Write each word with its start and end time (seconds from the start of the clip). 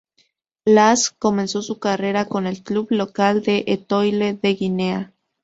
Lass 0.65 1.11
comenzó 1.11 1.61
su 1.61 1.77
carrera 1.77 2.25
con 2.25 2.47
el 2.47 2.63
club 2.63 2.87
local 2.89 3.43
de 3.43 3.65
Etoile 3.67 4.33
de 4.33 4.55
Guinea. 4.55 5.13